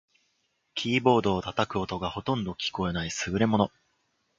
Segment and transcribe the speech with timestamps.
[0.73, 3.71] キーボードを叩く音がほとんど聞こえない優れもの